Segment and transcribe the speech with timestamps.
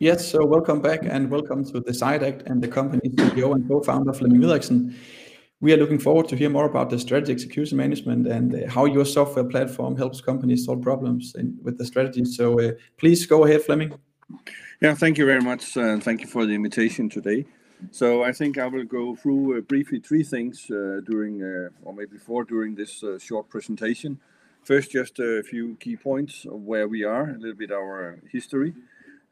[0.00, 4.40] Yes, so welcome back and welcome to DecideAct and the company CEO and co-founder, Flemming
[4.40, 4.94] Videriksen.
[5.60, 8.84] We are looking forward to hear more about the strategy execution management and uh, how
[8.84, 11.34] your software platform helps companies solve problems
[11.64, 12.24] with the strategy.
[12.26, 13.92] So uh, please go ahead, Flemming.
[14.80, 17.44] Yeah, thank you very much, uh, and thank you for the invitation today.
[17.90, 21.42] So I think I will go through briefly three things during,
[21.82, 24.20] or maybe four during this short presentation.
[24.62, 28.74] First, just a few key points of where we are, a little bit our history,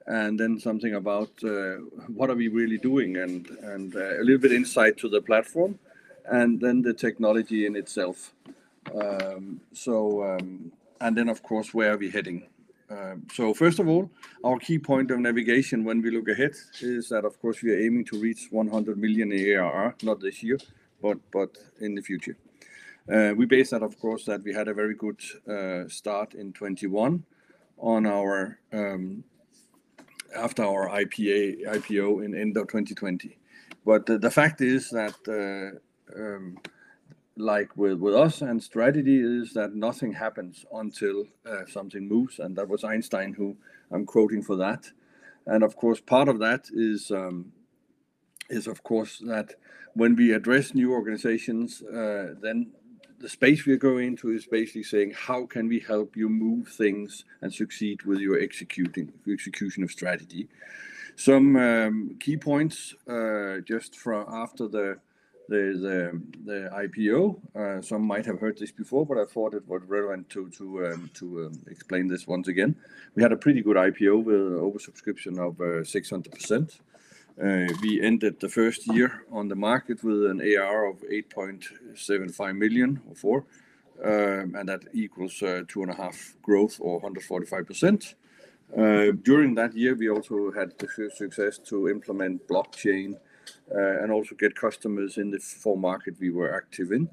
[0.07, 1.77] and then something about uh,
[2.15, 5.79] what are we really doing and and uh, a little bit insight to the platform,
[6.27, 8.33] and then the technology in itself.
[8.95, 12.47] Um, so, um, and then, of course, where are we heading?
[12.89, 14.09] Um, so first of all,
[14.45, 17.81] our key point of navigation when we look ahead is that, of course, we are
[17.81, 20.59] aiming to reach 100 million ARR, not this year,
[21.03, 22.37] but but in the future.
[23.13, 25.21] Uh, we base that, of course, that we had a very good
[25.91, 27.25] start in 2021
[30.35, 33.39] after our IPO in end of 2020.
[33.85, 36.59] But the fact is that, uh, um,
[37.37, 42.69] like with us and strategy, is that nothing happens until uh, something moves, and that
[42.69, 43.57] was Einstein who
[43.91, 44.91] I'm quoting for that.
[45.47, 47.53] And of course, part of that is, um,
[48.51, 49.55] is of course, that
[49.95, 52.73] when we address new organizations, uh, then
[53.27, 56.69] the space we are going into is basically saying, how can we help you move
[56.69, 60.47] things and succeed with your executing execution of strategy?
[61.17, 65.01] Some um, key points uh, just from after the
[65.49, 67.21] the the IPO.
[67.61, 70.87] Uh, some might have heard this before, but I thought it was relevant to to
[70.87, 72.77] um, to um, explain this once again.
[73.17, 76.79] We had a pretty good IPO with oversubscription of uh, 600%.
[77.39, 82.99] Øh, we ended the first year on the market with an ARR of 8.75 million,
[84.05, 88.15] um, and that equals uh, two and a half growth or 145%.
[88.77, 93.17] Uh, during that year, we also had the success to implement blockchain
[93.75, 97.09] uh, and also get customers in the four markets we were active in: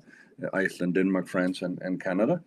[0.53, 2.41] Iceland, Denmark, France, and Canada.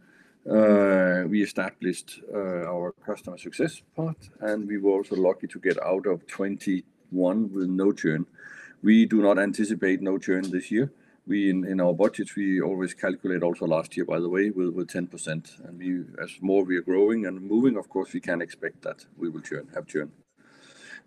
[1.29, 6.27] We established our customer success part, and we were also lucky to get out of
[7.11, 8.27] 2021 with no churn.
[8.83, 10.93] We do not anticipate no churn this year.
[11.27, 15.69] We in our budgets, we always calculate also last year, by the way, with 10%.
[15.69, 19.29] And as more we are growing and moving, of course, we can expect that we
[19.29, 20.13] will churn, have churn.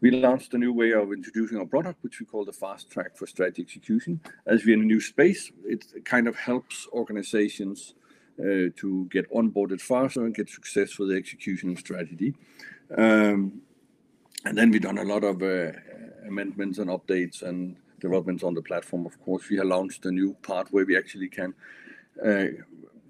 [0.02, 3.18] We launched a new way of introducing our product, which we call the Fast Track
[3.18, 4.20] for Strategy Execution.
[4.46, 7.96] As we are in a new space, it kind of helps organizations
[8.40, 12.34] uh, to get onboarded faster and get success for the execution of strategy.
[12.98, 13.62] Um,
[14.46, 15.72] and then we've done a lot of uh,
[16.30, 19.06] amendments and updates and developments on the platform.
[19.06, 21.54] Of course, we have launched a new part where we actually can
[22.26, 22.46] uh,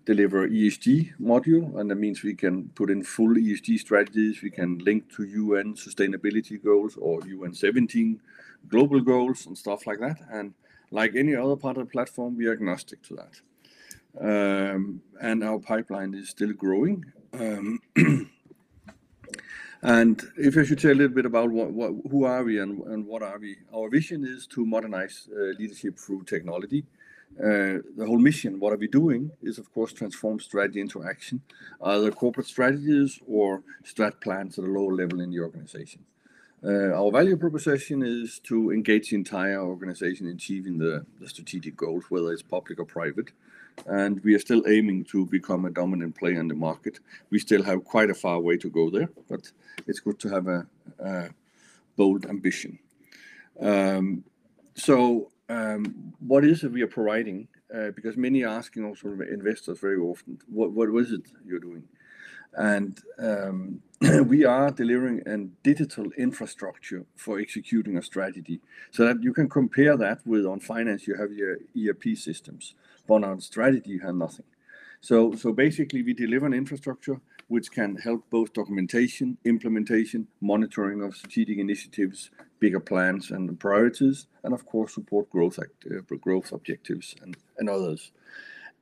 [0.06, 4.41] deliver ESG module, and that means we can put in full ESG strategies.
[4.41, 8.19] We can link to UN sustainability goals or UN 17
[8.68, 10.18] global goals and stuff like that.
[10.31, 10.53] And
[10.91, 13.36] like any other part of the platform, we are agnostic to that.
[14.19, 17.06] Um, and our pipeline is still growing.
[17.34, 17.80] Um,
[19.81, 23.23] And if I should say a little bit about what, who are we and what
[23.23, 26.85] are we, our vision is to modernize uh, leadership through technology.
[27.40, 31.41] Uh, the whole mission, what are we doing, is, of course, transform strategy into action,
[31.81, 36.03] either corporate strategies or strat plans at a lower level in the organization.
[36.62, 42.03] Uh, our value proposition is to engage the entire organization in achieving the strategic goals,
[42.09, 43.31] whether it's public or private.
[43.88, 47.00] And we are still aiming to become a dominant player in the market.
[47.29, 49.51] We still have quite a far way to go there, but
[49.88, 50.67] it's good to have a
[52.00, 52.79] bold ambition.
[53.59, 54.23] Um,
[54.75, 57.47] so um, what is it we are providing?
[57.73, 61.84] Uh, because many are asking also investors very often, what, what is it you're doing?
[62.53, 63.81] And um,
[64.25, 69.95] we are delivering a digital infrastructure for executing a strategy so that you can compare
[69.97, 72.73] that with on finance, you have your ERP systems,
[73.09, 74.45] but on strategy, have nothing.
[75.01, 81.15] So so basically, we deliver an infrastructure which can help both documentation, implementation, monitoring of
[81.15, 82.29] strategic initiatives,
[82.59, 88.11] bigger plans and priorities, and of course, support growth uh, growth objectives and and others.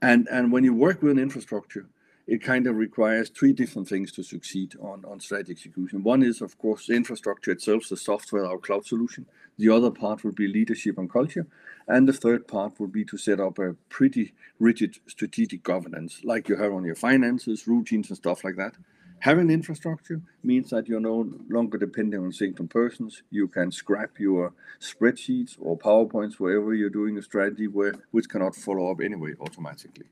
[0.02, 1.86] And and when you work with an infrastructure,
[2.28, 6.04] it kind of requires three different things to succeed on strategy execution.
[6.04, 9.26] One is, of course, the infrastructure itself, the software, our cloud solution.
[9.58, 11.48] The other part would be leadership and culture.
[11.88, 16.50] And the third part would be to set up a pretty rigid strategic governance, like
[16.50, 18.76] you have on your finances, routines, and stuff like that.
[19.20, 23.24] Having infrastructure means that you're no longer depending on single persons.
[23.32, 28.56] You can scrap your spreadsheets or PowerPoints wherever you're doing a strategy where, which cannot
[28.56, 30.06] follow up anyway automatically.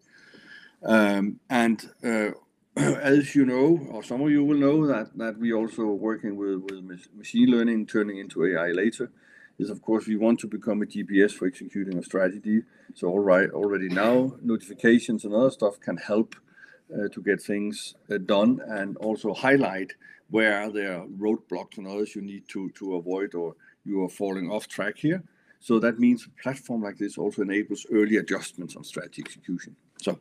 [0.83, 2.31] Um, and uh,
[2.77, 6.63] as you know, or some of you will know that that we also working with
[7.15, 9.11] machine learning turning into AI later,
[9.57, 12.63] is of course we want to become a GPS for executing a strategy.
[12.93, 16.35] So all right, already now, notifications and other stuff can help
[16.93, 19.93] uh, to get things uh, done and also highlight
[20.29, 24.51] where there are roadblocks and others you need to to avoid or you are falling
[24.51, 25.23] off track here.
[25.59, 29.75] So that means a platform like this also enables early adjustments on strategy execution.
[30.01, 30.19] So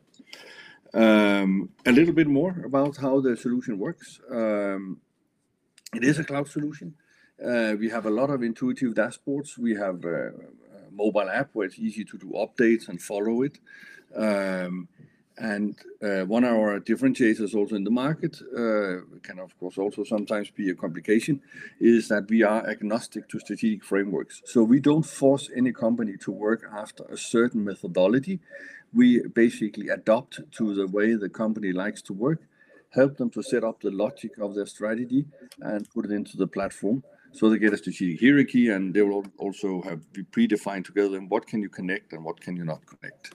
[0.93, 4.19] um, a little bit more about how the solution works.
[4.31, 5.01] Um,
[5.93, 6.95] it is a cloud solution.
[7.43, 9.57] Uh, we have a lot of intuitive dashboards.
[9.57, 10.31] We have a
[10.91, 13.59] mobile app where it's easy to do updates and follow it.
[14.15, 14.87] Um,
[15.37, 20.05] and uh, one of our differentiators also in the market, uh, can of course also
[20.05, 21.41] sometimes be a complication,
[21.81, 24.41] is that we are agnostic to strategic frameworks.
[24.45, 28.39] So we don't force any company to work after a certain methodology.
[28.93, 32.41] We basically adapt to the way the company likes to work,
[32.91, 35.25] help them to set up the logic of their strategy,
[35.59, 37.03] and put it into the platform.
[37.35, 41.29] So they get a strategic hierarchy, and they will also have be predefined together And
[41.29, 43.33] what can you connect and what can you not connect.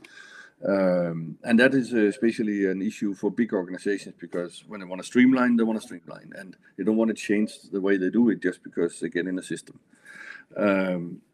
[0.66, 5.06] Um, and that is especially an issue for big organizations because when they want to
[5.06, 8.30] streamline, they want to streamline, and they don't want to change the way they do
[8.30, 9.78] it just because they get in a system.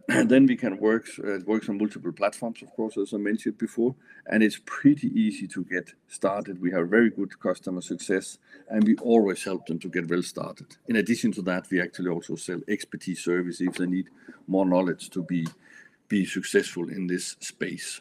[0.25, 4.43] Then we can work uh, on multiple platforms, of course, as I mentioned before, and
[4.43, 6.61] it's pretty easy to get started.
[6.61, 8.39] We have very good customer success,
[8.69, 10.77] and we always help them to get well started.
[10.87, 14.09] In addition to that, we actually also sell expertise service if they need
[14.47, 18.01] more knowledge to be successful in this space.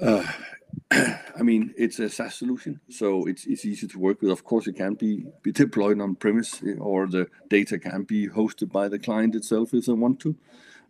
[0.00, 0.24] Uh,
[0.90, 4.30] I mean, it's a SaaS solution, so it's it's easy to work with.
[4.30, 8.28] Of course, it can be be deployed on premise eh, or the data can be
[8.28, 10.36] hosted by the client itself if they want to.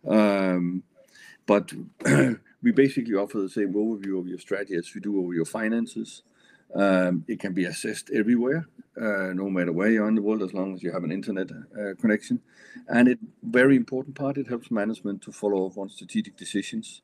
[0.07, 0.83] Um,
[1.45, 1.71] but
[2.63, 6.23] we basically offer the same overview of your strategy as we do over your finances.
[6.73, 8.67] Um, it can be assessed everywhere,
[8.99, 11.11] uh, no matter where you are in the world, as long as you have an
[11.11, 12.41] internet uh, connection.
[12.87, 17.01] And it very important part, it helps management to follow up on strategic decisions.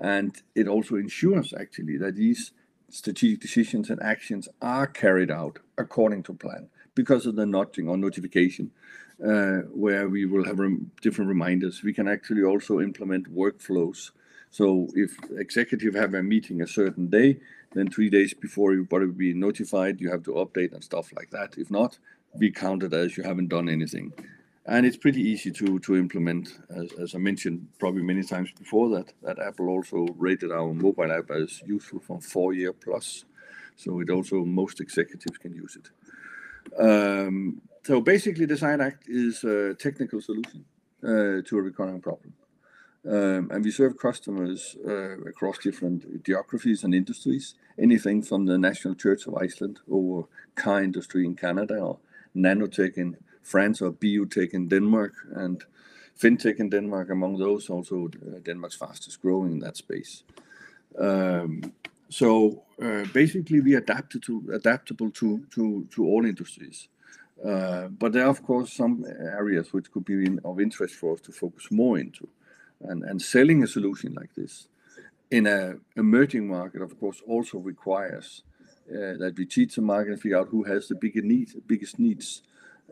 [0.00, 2.52] And it also ensures actually that these
[2.88, 7.96] strategic decisions and actions are carried out according to plan because of the nudging or
[7.96, 8.72] notification,
[9.24, 10.58] uh, where we will have
[11.00, 11.82] different reminders.
[11.82, 14.10] We can actually also implement workflows.
[14.50, 17.38] So if executive have a meeting a certain day,
[17.72, 21.30] then three days before you probably be notified, you have to update and stuff like
[21.30, 21.56] that.
[21.56, 21.98] If not,
[22.38, 24.12] be counted as you haven't done anything.
[24.70, 26.60] And it's pretty easy to to implement.
[27.02, 31.28] As I mentioned probably many times before that that Apple also rated our mobile app
[31.30, 33.24] as useful for four year plus.
[33.74, 35.88] So it also, most executives can use it.
[36.78, 40.64] Um, so basically, DecideAct is a technical solution
[41.02, 42.32] to a recurring problem.
[43.04, 44.76] Um, and we serve customers
[45.26, 51.24] across different geographies and industries, anything from the National Church of Iceland over car industry
[51.24, 51.98] in Canada or
[52.36, 55.64] nanotech in France or biotech in Denmark and
[56.20, 60.22] fintech in Denmark, among those also uh, Denmark's fastest growing in that space.
[60.98, 61.72] Um,
[62.08, 65.46] so uh, basically, we adapted to adaptable to
[65.94, 66.88] to all industries.
[67.44, 71.20] Uh, but there are, of course, some areas which could be of interest for us
[71.22, 72.28] to focus more into.
[72.80, 74.68] And and selling a solution like this
[75.30, 78.42] in an emerging market, of course, also requires
[78.88, 82.42] that we teach the market and figure out who has the bigger needs, biggest needs,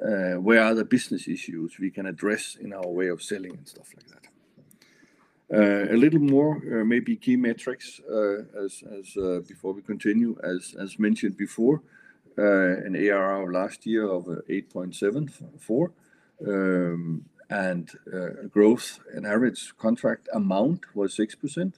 [0.01, 3.67] Uh, where are the business issues we can address in our way of selling and
[3.67, 4.29] stuff like that.
[5.51, 8.01] Uh, a little more uh, maybe key metrics
[8.63, 10.39] as, as before we continue.
[10.45, 11.83] As as mentioned before,
[12.37, 15.91] an ARR last year of 8.74
[16.47, 17.91] um, and
[18.53, 21.73] growth and average contract amount was 6%.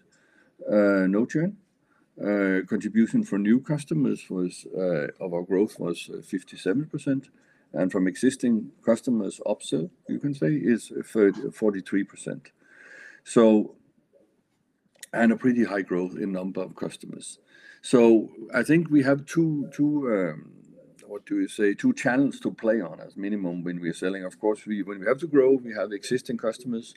[0.68, 1.56] No churn.
[2.68, 4.66] Contribution for new customers was
[5.20, 7.28] of our growth was 57%,
[7.72, 12.46] and from existing customers upsell, you can say, is 43%.
[13.24, 13.76] So,
[15.12, 17.38] and a pretty high growth in number of customers.
[17.82, 19.68] So I think we have two
[21.10, 21.74] what do you say?
[21.74, 24.24] Two channels to play on as minimum when we are selling.
[24.24, 26.94] Of course, we, when we have to grow, we have existing customers,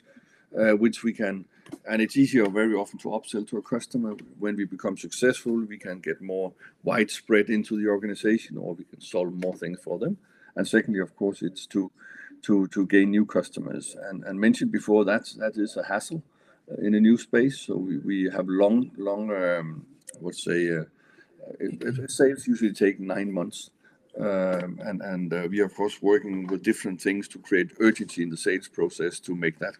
[0.56, 1.46] uh, which we can,
[1.90, 4.14] and it's easier very often to upsell to a customer.
[4.38, 6.52] When we become successful, we can get more
[6.84, 10.16] widespread into the organization, or we can solve more things for them.
[10.56, 11.90] And secondly, of course, it's to
[12.42, 13.96] to to gain new customers.
[14.08, 16.22] And and mentioned before, that that is a hassle
[16.70, 17.60] uh, in a new space.
[17.60, 19.30] So we we have long, long
[20.20, 20.78] let's say,
[22.06, 23.70] sales usually take nine months.
[24.18, 28.22] Um, and and uh, we are, of course, working with different things to create urgency
[28.22, 29.74] in the sales process to make that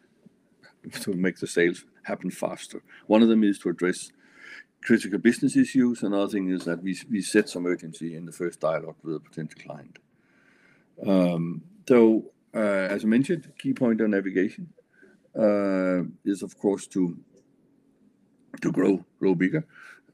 [1.02, 2.83] to make the sales happen faster.
[3.07, 4.11] One of them is to address
[4.83, 6.02] critical business issues.
[6.02, 9.21] Another thing is that we, we set some urgency in the first dialogue with a
[9.21, 9.99] potential client.
[11.89, 14.69] So, uh, as I mentioned, key point on navigation
[15.39, 17.17] uh, is, of course, to
[18.63, 19.65] to grow grow bigger.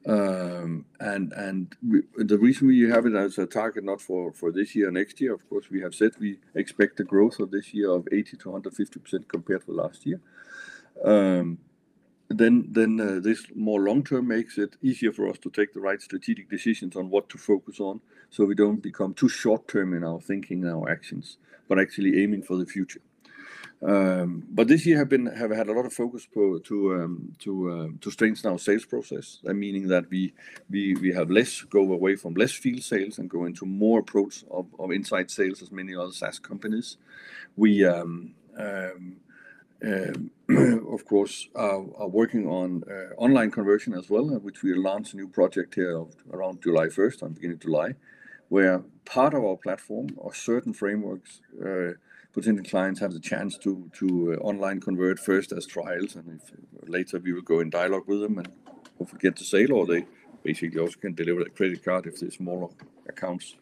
[0.07, 1.77] Um, And and
[2.17, 5.35] the reason we have it as a target not for for this year next year,
[5.35, 8.51] of course, we have said we expect the growth of this year of 80 to
[8.51, 10.21] 150 percent compared to last year.
[12.33, 16.01] Then then uh, this more long-term makes it easier for us to take the right
[16.01, 20.21] strategic decisions on what to focus on so we don't become too short-term in our
[20.21, 23.01] thinking and our actions, but actually aiming for the future.
[23.83, 28.11] Um, but this year have been have had a lot of focus um, um, to
[28.11, 30.33] strengthen our sales process, meaning that we
[31.15, 35.31] have less go away from less field sales and go into more approach of inside
[35.31, 36.99] sales as many other SaaS companies.
[37.57, 37.85] We,
[39.83, 40.31] Um,
[40.93, 45.17] of course, are working on uh, online conversion as well, uh, which we launched a
[45.17, 47.95] new project here around July 1st, on beginning of July,
[48.49, 51.93] where part of our platform or certain frameworks, uh,
[52.33, 56.53] potential clients have the chance to to online convert first as trials, and if
[56.89, 58.49] later we will go in dialogue with them and
[58.99, 60.05] hopefully get the sale, or they
[60.43, 62.69] basically also can deliver a credit card if they're smaller
[63.09, 63.57] accounts,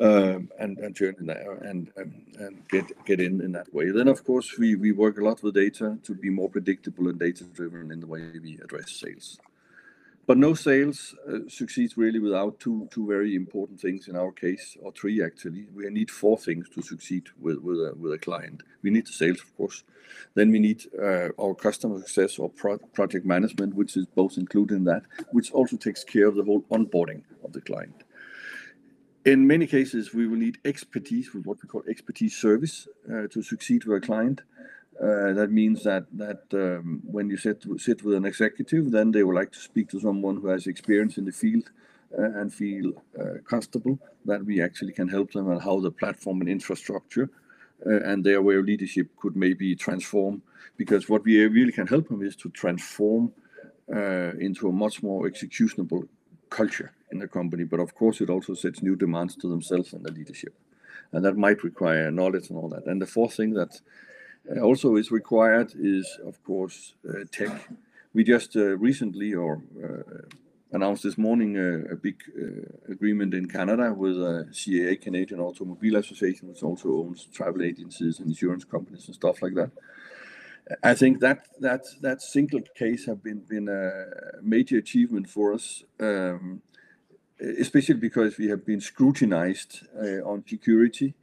[0.00, 3.92] Um, and join in there and and get get in in that way.
[3.92, 7.16] Then of course, we we work a lot with data to be more predictable and
[7.16, 9.38] data-driven in the way we address sales.
[10.26, 14.76] But no sales uh, succeeds really without two two very important things in our case,
[14.82, 15.66] or three actually.
[15.72, 18.62] We need four things to succeed with with a client.
[18.82, 19.84] We need the sales, of course.
[20.34, 22.50] Then we need uh, our customer success or
[22.94, 26.64] project management, which is both included in that, which also takes care of the whole
[26.70, 28.02] onboarding of the client.
[29.24, 33.42] In many cases, we will need expertise with what we call expertise service uh, to
[33.42, 34.42] succeed with a client.
[35.00, 39.24] Uh, that means that that um, when you sit sit with an executive, then they
[39.24, 41.70] would like to speak to someone who has experience in the field
[42.18, 42.92] uh, and feel
[43.48, 47.30] comfortable that we actually can help them on how the platform and infrastructure
[47.86, 50.42] and their way of leadership could maybe transform.
[50.76, 53.32] Because what we really can help them is to transform
[53.88, 56.08] into a much more executable
[56.60, 57.64] culture in the company.
[57.64, 60.54] But of course, it also sets new demands to themselves and the leadership,
[61.12, 62.86] and that might require knowledge and all that.
[62.86, 63.72] And the fourth thing that
[64.50, 67.68] uh, also is required is, of course, uh, tech.
[68.12, 69.62] We just uh, recently or
[70.70, 72.18] announced this morning a big
[72.88, 74.16] agreement in Canada with
[74.60, 79.54] CAA, Canadian Automobile Association, which also owns travel agencies and insurance companies and stuff like
[79.54, 79.70] that.
[80.82, 85.84] I think that that that single case have been been a major achievement for us,
[86.00, 86.62] um,
[87.38, 91.14] especially because we have been scrutinized uh, on security,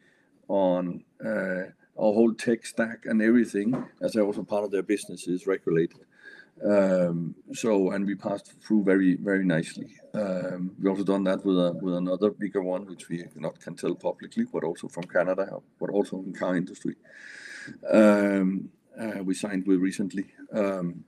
[0.47, 1.63] on uh,
[1.97, 6.05] our whole tech stack and everything, as I also part of their business is regulated.
[6.63, 9.95] Um, so and we passed through very very nicely.
[10.13, 14.45] Um, we also done that with another bigger one, which we not can tell publicly,
[14.53, 16.95] but also from Canada, but also in car industry,
[17.91, 18.69] um,
[18.99, 20.25] Uh, we signed with recently.
[20.53, 21.05] Um,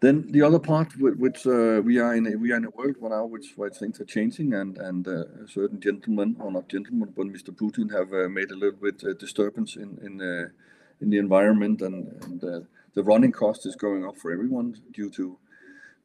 [0.00, 2.96] then the other part which uh, we are in a we are in a world
[3.00, 7.50] now which things are changing and uh, a certain gentlemen, or not gentlemen, but Mr.
[7.50, 10.52] Putin have made a little bit disturbance in in the
[11.00, 15.38] in the environment and the running cost is going up for everyone due to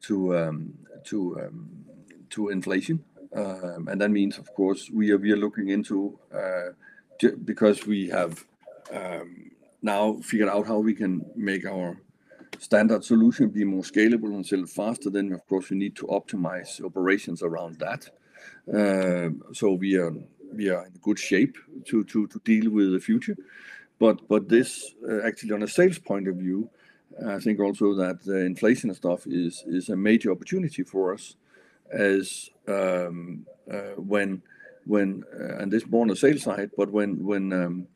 [0.02, 0.74] to um,
[1.04, 1.84] to um,
[2.30, 3.04] to inflation.
[3.34, 6.18] Um, and that means, of course, we are looking into,
[7.44, 8.44] because we have
[8.92, 9.50] um,
[9.84, 11.96] now figured out how we can make our
[12.58, 16.82] standard solution be more scalable and sell faster, then of course, we need to optimize
[16.82, 18.08] operations around that.
[18.72, 20.14] Uh, so, we are
[20.52, 23.36] we are in good shape to to, to deal with the future.
[23.98, 26.70] But but this uh, actually on a sales point of view,
[27.26, 31.36] I think also that the inflation stuff is is a major opportunity for us
[31.92, 34.42] as um, uh, when,
[34.86, 35.24] when
[35.58, 37.86] and this more on the sales side, but when when, um,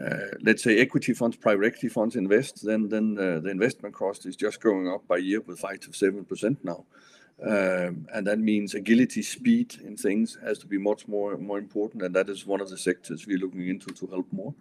[0.00, 4.24] Uh, let's say equity funds, private equity funds invest, then then uh, the investment cost
[4.26, 6.84] is just going up by year with 5%-7% now.
[7.44, 12.02] Um and that means agility, speed in things has to be much more more important,
[12.02, 14.54] and that is one of the sectors we're looking into to help more.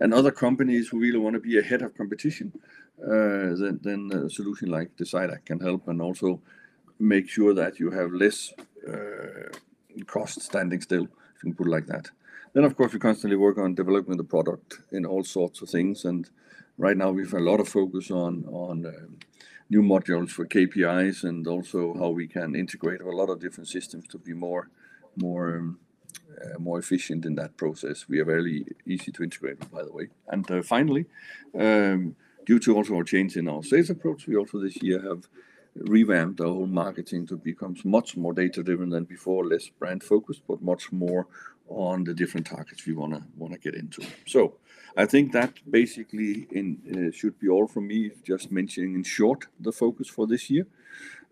[0.00, 2.52] And other companies who really want to be ahead of competition,
[3.02, 3.54] uh,
[3.88, 6.40] then a solution like DecideAct can help and also
[6.98, 8.52] make sure that you have less
[10.06, 12.10] cost standing still, if you can put it like that.
[12.54, 16.04] Then, of course, we constantly work on developing the product in all sorts of things.
[16.04, 16.30] And
[16.78, 19.18] right now we've a lot of focus on on um,
[19.68, 24.06] new modules for KPIs and also how we can integrate a lot of different systems
[24.08, 24.70] to be more
[25.16, 25.78] more um,
[26.40, 28.08] uh, more efficient in that process.
[28.08, 30.08] We are very easy to integrate, by the way.
[30.28, 31.06] And uh, finally,
[31.58, 32.14] um,
[32.46, 35.28] due to also our change in our sales approach, we also this year have
[35.74, 40.92] revamped our whole marketing to become much more data-driven than before, less brand-focused, but much
[40.92, 41.26] more
[41.68, 44.02] on the different targets we want to wanna get into.
[44.26, 44.54] So
[44.96, 48.10] I think that basically in uh, should be all from me.
[48.24, 50.66] Just mentioning in short, the focus for this year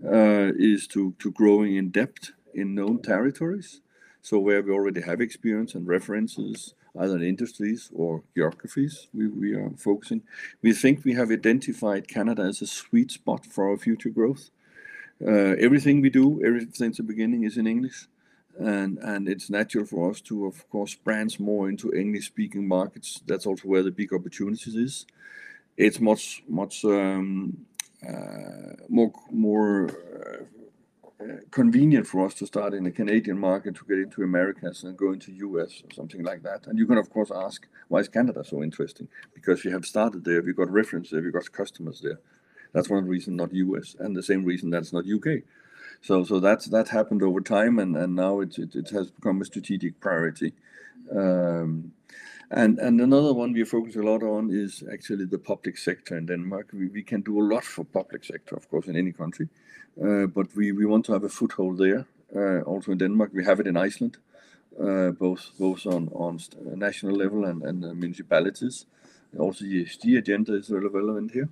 [0.04, 3.80] uh, is to to growing in depth in known territories.
[4.20, 9.70] So where we already have experience and references, either in industries or geographies, we are
[9.76, 10.22] focusing.
[10.62, 14.50] We think we have identified Canada as a sweet spot for our future growth.
[15.24, 18.06] Uh, everything we do, ever since the beginning, is in English,
[18.58, 23.20] and it's natural for us to, of course, branch more into English-speaking markets.
[23.26, 25.06] That's also where the big opportunities is.
[25.76, 27.66] It's much much um,
[28.06, 30.44] uh, more more uh,
[31.50, 35.12] convenient for us to start in the Canadian market to get into Americas and go
[35.12, 35.82] into U.S.
[35.84, 36.66] or something like that.
[36.66, 39.08] And you can, of course, ask, why is Canada so interesting?
[39.34, 42.20] Because we have started there, we've got reference there, we've got customers there.
[42.72, 45.42] That's one reason, not U.S., and the same reason that's not U.K.
[46.02, 49.40] So so that's that happened over time, and and now it it, it has become
[49.40, 50.52] a strategic priority.
[51.10, 51.92] Um,
[52.50, 56.26] and and another one we focus a lot on is actually the public sector in
[56.26, 56.70] Denmark.
[56.72, 59.48] We we can do a lot for public sector, of course, in any country,
[60.02, 62.04] uh, but we we want to have a foothold there.
[62.34, 64.16] Uh, also in Denmark, we have it in Iceland,
[64.80, 66.38] uh, both both on on
[66.76, 68.86] national level and and municipalities.
[69.38, 71.48] Also, the agenda is relevant here.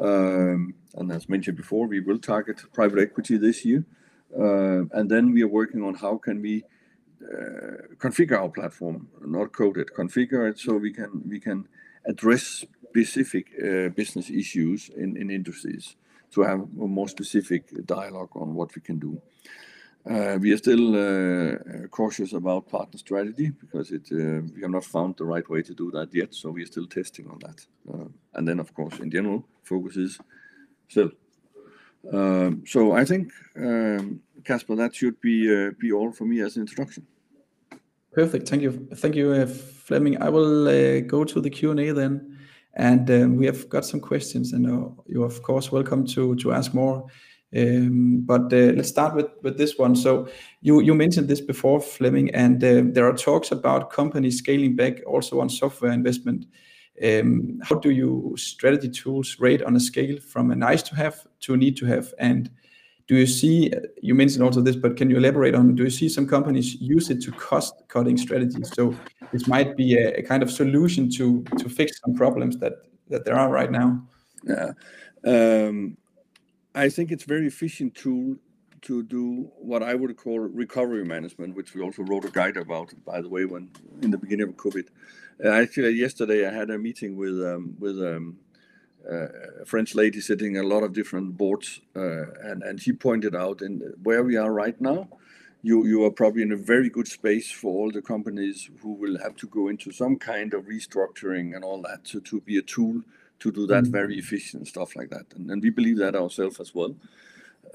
[0.00, 3.84] Um, and as mentioned before, we will target private equity this year.
[4.36, 6.64] Uh, and then we are working on how can we
[7.22, 11.66] uh, configure our platform, not code it, configure it so we can we can
[12.04, 15.96] address specific uh, business issues in industries
[16.32, 19.20] to have a more specific dialogue on what we can do.
[20.08, 25.14] Uh, we are still uh, cautious about partner strategy because uh, we have not found
[25.18, 27.66] the right way to do that yet, so we are still testing on that.
[28.34, 30.18] And then, of course, in general, focus is
[30.88, 31.10] still.
[32.10, 36.62] Um, so I think, um, Casper, that should be be all for me as an
[36.62, 37.06] introduction.
[38.12, 38.48] Perfect.
[38.48, 38.88] Thank you.
[38.94, 40.22] Thank you, Flemming.
[40.22, 42.38] I will go to the Q&A then,
[42.74, 44.64] and um, we have got some questions, and
[45.06, 47.06] you're of course welcome to ask more.
[47.56, 49.96] Um, but uh, let's start with with this one.
[49.96, 50.28] So
[50.60, 55.40] you mentioned this before, Flemming, and uh, there are talks about companies scaling back also
[55.40, 56.46] on software investment.
[57.02, 61.26] Um, how do your strategy tools rate on a scale from a nice to have
[61.40, 62.12] to a need to have?
[62.18, 62.50] And
[63.06, 63.72] do you see...
[64.02, 67.08] You mentioned also this, but can you elaborate on, do you see some companies use
[67.08, 68.70] it to cost-cutting strategies?
[68.74, 68.94] So
[69.32, 72.72] this might be a kind of solution to to fix some problems that
[73.08, 74.02] that there are right now.
[74.44, 74.72] Yeah.
[75.24, 75.96] Um,
[76.74, 78.36] I think it's very efficient tool
[78.82, 82.92] to do what I would call recovery management, which we also wrote a guide about,
[83.04, 83.70] by the way, when
[84.02, 84.86] in the beginning of COVID.
[85.44, 88.38] Uh, actually, yesterday, I had a meeting with um, with um,
[89.10, 93.34] uh, a French lady sitting a lot of different boards, uh, and and she pointed
[93.34, 95.08] out in where we are right now,
[95.62, 99.18] you you are probably in a very good space for all the companies who will
[99.18, 103.02] have to go into some kind of restructuring and all that, to be a tool
[103.40, 103.92] to do that mm.
[103.92, 105.26] very efficient, stuff like that.
[105.34, 106.94] And we believe that ourselves as well.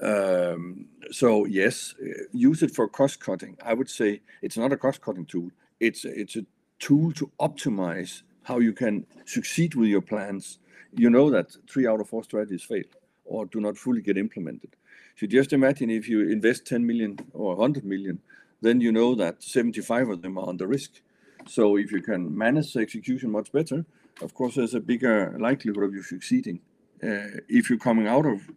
[0.00, 3.56] Um, so yes, uh, use it for cost cutting.
[3.64, 5.50] I would say it's not a cost-cutting tool.
[5.80, 6.44] It's It's a
[6.78, 10.58] tool to optimize how you can succeed with your plans.
[10.96, 12.84] You know that three out of four strategies fail
[13.24, 14.76] or do not fully get implemented.
[15.16, 18.20] So just imagine if you invest 10 million or 100 million,
[18.60, 21.00] then you know that 75 of them are under risk.
[21.46, 23.84] So if you can manage the execution much better,
[24.22, 26.60] of course, there's a bigger likelihood of you succeeding.
[27.02, 28.50] Uh, if you're coming out of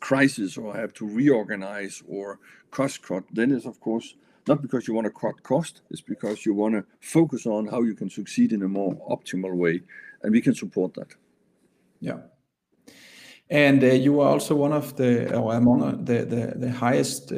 [0.00, 2.38] crisis or have to reorganize or
[2.70, 4.16] cost cut, then it's of course
[4.48, 7.82] not because you want to cut cost, it's because you want to focus on how
[7.82, 9.80] you can succeed in a more optimal way,
[10.22, 11.14] and we can support that.
[12.00, 12.18] Yeah.
[13.50, 17.32] And uh, you are also one of the, or among uh, the the highest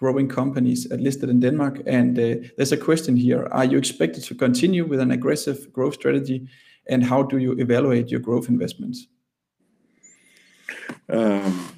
[0.00, 1.82] growing companies listed in Denmark.
[1.86, 2.22] And uh,
[2.56, 6.48] there's a question here: Are you expected to continue with an aggressive growth strategy,
[6.88, 9.06] and how do you evaluate your growth investments?
[11.08, 11.76] Um,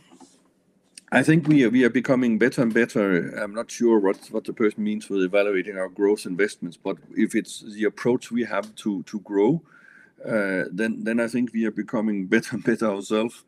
[1.10, 3.36] I think we we are becoming better and better.
[3.42, 7.34] I'm not sure what what the person means with evaluating our growth investments, but if
[7.34, 9.62] it's the approach we have to to grow,
[10.24, 10.64] uh,
[11.04, 13.44] then I think we are becoming better and better ourselves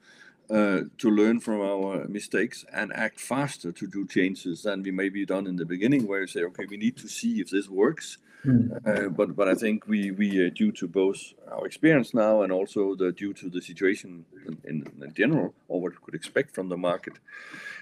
[0.55, 5.27] Uh, to learn from our mistakes and act faster to do changes than we maybe
[5.27, 8.19] done in the beginning, where you say, "Okay, we need to see if this works.
[8.45, 8.69] Hmm.
[8.87, 11.19] Uh, but but I think we, we uh, due to both
[11.51, 14.25] our experience now and also the due to the situation
[14.65, 14.85] in
[15.17, 17.15] general, or what we could expect from the market,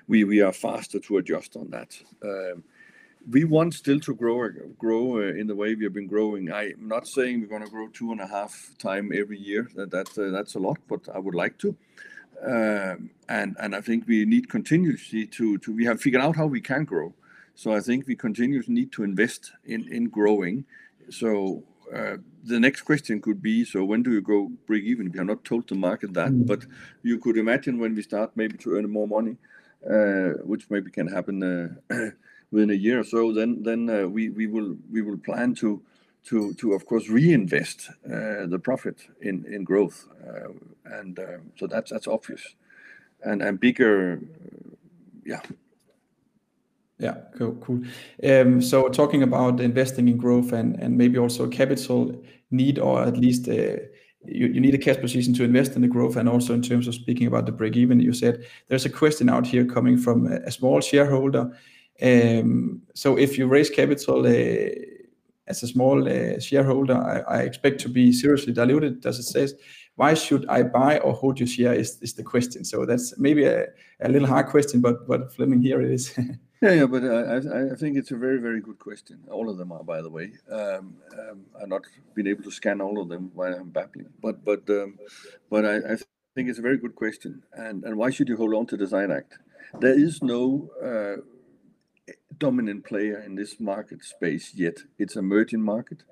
[0.09, 2.01] we we are faster to adjust on that.
[2.25, 2.65] Um,
[3.31, 6.51] we want still to grow grow in the way we have been growing.
[6.51, 9.69] I'm not saying we're gonna grow 2.5 times every year.
[9.75, 11.77] That, that That's a lot, but I would like to.
[13.75, 15.59] I think we need continuously to.
[15.59, 17.15] to We have figured out how we can grow,
[17.55, 20.65] so I think we continuously need to invest in in growing.
[21.11, 21.63] So
[21.95, 25.11] uh, the next question could be, so when do you go break even?
[25.11, 26.31] We have not told the market that.
[26.31, 26.67] Mm.
[27.03, 29.37] You could imagine when we start maybe to earn more money,
[30.45, 31.41] which maybe can happen
[32.51, 35.83] within a year or so, then then we we will we will plan to
[36.31, 40.09] of course reinvest uh, the profit in growth.
[40.27, 40.53] Uh,
[40.85, 42.55] and uh, so that's obvious.
[43.25, 44.21] And bigger,
[45.25, 45.41] yeah.
[46.99, 47.17] Yeah.
[47.37, 47.83] Cool.
[48.23, 53.49] Um, so, talking about investing in growth and maybe also capital need or at least
[54.25, 56.95] you need a cash position to invest in the growth and also in terms of
[56.95, 60.51] speaking about the break even, you said there's a question out here coming from a
[60.51, 61.51] small shareholder.
[62.01, 64.25] Um, so, if you raise capital
[65.49, 69.55] as a small uh, shareholder, I expect to be seriously diluted, as it says.
[69.97, 72.65] Why should I buy or hold your share is the question.
[72.65, 73.67] So that's maybe a
[74.09, 76.19] little hard question, but Flemming, here it is.
[76.63, 77.41] Yeah, but uh,
[77.73, 79.19] I think it's a very, very good question.
[79.29, 80.31] All of them are, by the way.
[80.49, 81.83] Um, um, I've not
[82.15, 84.11] been able to scan all of them while I'm babbling.
[84.21, 84.97] But but um
[85.51, 85.97] but I I
[86.37, 87.43] think it's a very good question.
[87.53, 89.33] And and why should you hold on to DecideAct?
[89.81, 91.17] There is no uh,
[92.39, 94.79] dominant player in this market space yet.
[94.99, 96.03] It's emerging market.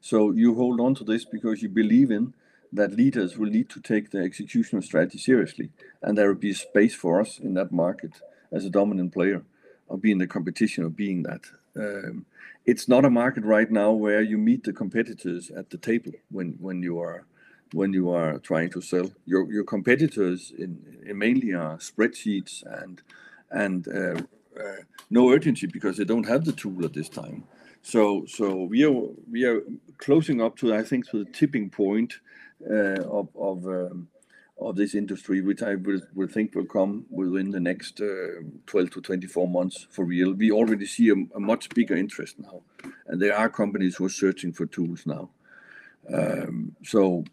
[0.00, 2.34] So you hold on to this because you believe in
[2.72, 5.70] that leaders will need to take the execution of strategy seriously,
[6.02, 8.20] and there will be space for us in that market
[8.52, 9.42] as a dominant player
[9.88, 11.42] or being the competition of being that.
[11.76, 12.26] Um,
[12.66, 16.56] it's not a market right now where you meet the competitors at the table when
[16.60, 17.24] when you are
[17.72, 19.10] when you are trying to sell.
[19.24, 20.82] Your competitors in
[21.14, 23.02] mainly are spreadsheets and
[23.50, 24.20] and uh,
[24.58, 27.44] Uh, no urgency because they don't have the tool at this time.
[27.82, 28.92] So so we are
[29.30, 29.62] we are
[29.98, 32.14] closing up to, I think, to the tipping point
[32.68, 34.08] uh, of um,
[34.60, 39.00] of this industry, which I will think will come within the next uh, 12 to
[39.00, 40.32] 24 months for real.
[40.32, 42.62] We already see a much bigger interest now,
[43.06, 45.30] and there are companies who are searching for tools now.
[46.12, 47.24] Um, so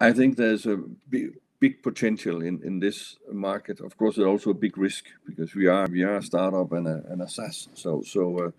[0.00, 0.76] I think there's a
[1.08, 1.34] big
[1.68, 3.80] potential in in this market.
[3.80, 6.86] Of course, there's also a big risk because we are we are a startup and
[6.88, 7.68] a and a SaaS.
[7.74, 8.50] So so uh,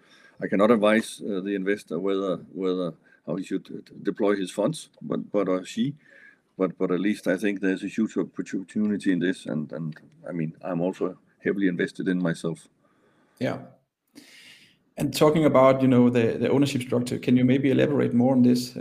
[0.43, 2.93] I cannot advise uh, the investor whether whether
[3.25, 5.95] how he should uh, deploy his funds, but but or she.
[6.57, 10.31] But but at least I think there's a huge opportunity in this and and I
[10.31, 12.67] mean, I'm also heavily invested in myself.
[13.39, 13.57] Yeah.
[14.97, 18.77] And talking about, you know, the ownership structure, can you maybe elaborate more on this?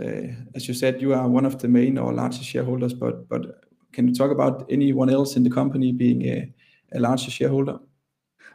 [0.53, 4.07] As you said, you are one of the main or largest shareholders, but but can
[4.07, 7.79] you talk about anyone else in the company being a larger um, shareholder?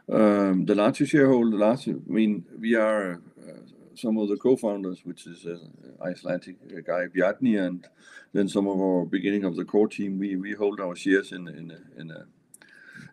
[0.07, 3.51] The larger shareholder, larger, I mean, we are uh,
[3.95, 5.57] some of the co-founders, which is uh,
[6.03, 7.87] Icelandic guy, Bjarni, and
[8.33, 10.19] then some of our beginning of the core team.
[10.19, 11.47] We hold our shares in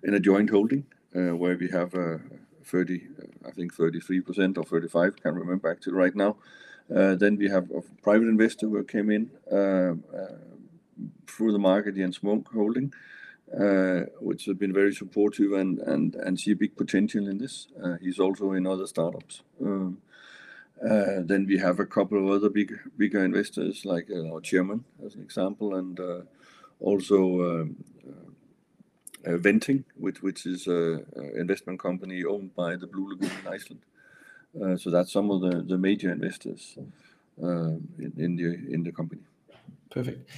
[0.03, 0.85] in a joint holding,
[1.15, 1.93] uh, where we have
[2.65, 3.09] 30,
[3.47, 6.37] I think 33% or 35, can't remember actually right now.
[6.89, 10.05] Then we have a private investor who came in um,
[11.26, 12.92] through the market, Jens Munk Holding,
[13.59, 17.68] uh, which have been very supportive and see a big potential in this.
[17.83, 19.42] Uh, he's also in other startups.
[19.61, 19.98] Um,
[20.83, 25.14] uh, then we have a couple of other big bigger investors like our chairman as
[25.14, 26.00] an example, and
[26.80, 27.76] also um,
[29.24, 31.04] Venting, which is an
[31.37, 33.83] investment company owned by the Blue Lagoon in Iceland.
[34.80, 36.76] So that's some of the major investors
[37.38, 39.22] in the company.
[39.90, 40.28] Perfect.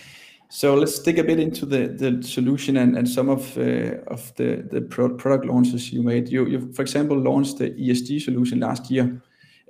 [0.49, 4.33] So let's dig a bit into the the solution and and some of uh, of
[4.37, 6.29] the the product launches you made.
[6.29, 9.21] You, you, for example, launched the ESG solution last year.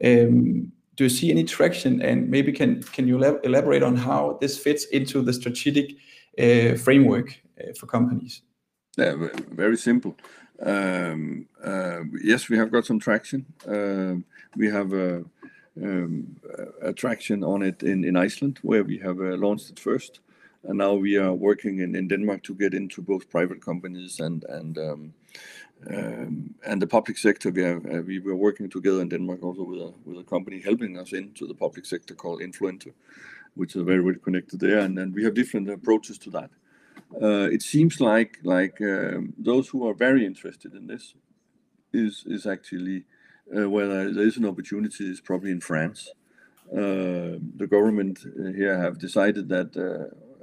[0.05, 2.03] Um, do you see any traction?
[2.03, 5.93] And maybe can can you elaborate on how this fits into the strategic
[6.39, 8.43] uh, framework uh, for companies?
[8.99, 9.15] Yeah.
[9.51, 10.15] Very simple.
[10.61, 11.49] Um,
[12.23, 13.45] yes, we have got some traction.
[13.67, 14.25] Um,
[14.57, 15.25] we have a
[16.95, 20.21] traction on it in Iceland, where we have launched it first.
[20.69, 24.79] Now we are working in in Denmark to get into both private companies and and
[24.79, 25.15] um,
[25.91, 27.49] um, and the public sector.
[27.51, 31.13] Uh, we were working together in Denmark also with a with a company helping us
[31.13, 32.93] into the public sector called Influenter,
[33.55, 34.79] which is very well connected there.
[34.79, 36.51] And we have different approaches to that.
[37.23, 41.15] Uh, it seems like like um, those who are very interested in this
[41.93, 43.05] is is actually
[43.57, 46.11] uh, where there is an opportunity is probably in France.
[46.73, 48.19] The government
[48.57, 49.77] here have decided that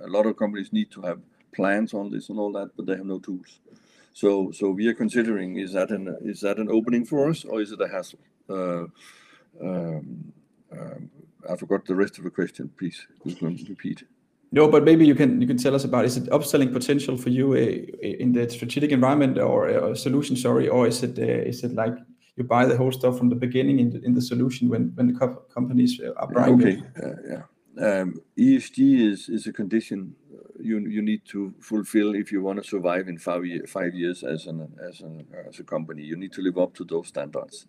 [0.03, 1.19] a lot of companies need to have
[1.53, 3.59] plans on this and all that, but they have no tools.
[4.13, 7.61] So so we are considering, is that an is that an opening for us or
[7.61, 8.19] is it a hassle?
[8.49, 8.85] Uh,
[9.61, 10.33] um,
[10.71, 11.09] um,
[11.49, 12.69] I forgot the rest of the question.
[12.77, 13.05] Please
[13.69, 14.03] repeat.
[14.51, 17.29] No, but maybe you can you can tell us about, is it upselling potential for
[17.29, 21.73] you eh, eh, in the strategic environment or a solution, sorry, or eh, is it
[21.73, 21.95] like
[22.35, 25.99] you buy the whole stuff from the beginning in the solution when when the companies
[26.17, 26.79] are buying it?
[26.97, 27.41] Okay.
[27.77, 28.57] Um, yeah.
[28.57, 32.69] ESG is is a condition uh, you you need to fulfill if you want to
[32.69, 36.03] survive in five five years as an as a as a company.
[36.03, 37.65] You need to live up to those standards.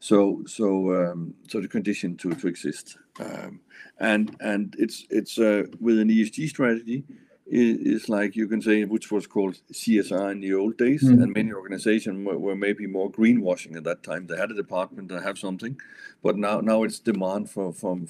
[0.00, 2.98] So so um, so the condition to to exist.
[3.20, 3.60] Um,
[3.98, 7.04] and and it's it's uh, with an ESG strategy,
[7.46, 11.22] it's like you can say, which was called CSR in the old days, mm-hmm.
[11.22, 14.26] and many organizations were maybe more greenwashing at that time.
[14.26, 15.80] They had a department that have something,
[16.22, 18.06] but now now it's demand for from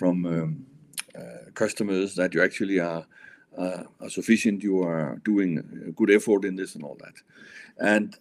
[0.00, 0.66] Um,
[1.18, 3.04] uh, customers that you actually are
[4.08, 7.14] sufficient, you are doing a good effort in this and all that.
[7.78, 8.16] And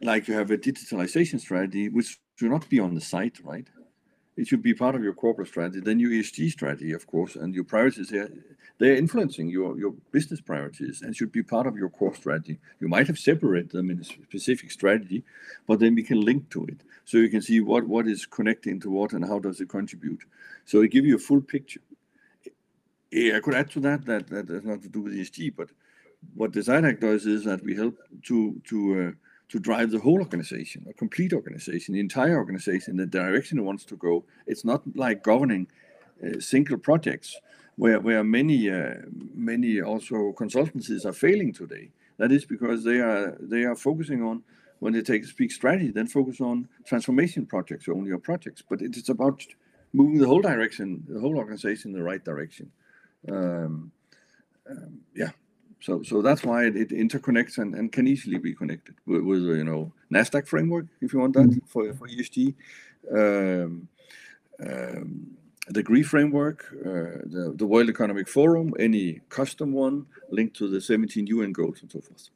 [0.00, 3.68] like you have a digitalization strategy, which should not be on the site, right?
[4.40, 5.80] It should be part of your corporate strategy.
[5.80, 8.32] Then your ESG strategy, of course, and your priorities here,
[8.78, 12.58] they're influencing your your business priorities and should be part of your core strategy.
[12.80, 15.24] You might have separated them in a specific strategy,
[15.68, 16.80] but then we can link to it.
[17.04, 20.22] So you can see what, what is connecting to what and how does it contribute.
[20.64, 21.82] So it gives you a full picture.
[23.12, 25.68] I could add to that that that has nothing to do with ESG, but
[26.34, 27.98] what DecideAct does is that we help
[28.28, 28.38] to
[28.70, 29.10] to uh,
[29.58, 33.96] drive the whole organization, a complete organization, the entire organization, the direction it wants to
[33.96, 34.24] go.
[34.46, 35.66] It's not like governing
[36.24, 37.36] uh, single projects
[37.76, 38.94] where where many uh,
[39.34, 41.90] many also consultancies are failing today.
[42.18, 44.42] That is because they are they are focusing on,
[44.80, 48.62] when they take big strategy, then focus on transformation projects, or only your projects.
[48.68, 49.46] But it's about
[49.92, 52.70] moving the whole direction, the whole organization in the right direction.
[53.28, 53.92] Um,
[54.70, 55.30] um, yeah.
[55.80, 59.64] So so that's why it interconnects and and can easily be connected with with you
[59.64, 61.66] know Nasdaq framework, if you want that, mm-hmm.
[61.66, 62.54] for for ESG.
[63.10, 63.88] Um,
[64.66, 65.36] um,
[65.68, 70.80] the GRI framework, uh, the the World Economic Forum, any custom one linked to the
[70.80, 72.30] 17 UN goals and so forth.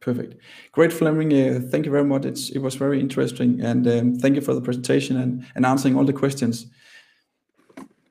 [0.00, 0.36] Perfect.
[0.72, 1.32] Great, Flemming.
[1.32, 2.24] Uh, thank you very much.
[2.24, 3.60] It's, It was very interesting.
[3.60, 6.66] And um, thank you for the presentation and, and answering all the questions.